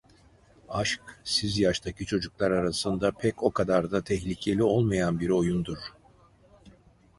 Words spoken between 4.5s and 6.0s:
olmayan bir oyundur.